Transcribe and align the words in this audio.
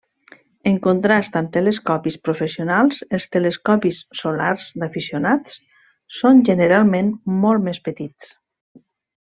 En 0.69 0.77
contrast 0.85 1.35
amb 1.41 1.51
telescopis 1.57 2.17
professionals, 2.29 3.03
els 3.17 3.27
telescopis 3.35 4.01
solars 4.23 4.67
d'aficionats 4.85 5.61
són 6.21 6.45
generalment 6.51 7.15
molt 7.45 7.67
més 7.69 7.85
petits. 7.91 8.37